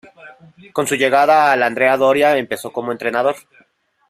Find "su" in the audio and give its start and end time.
0.87-0.95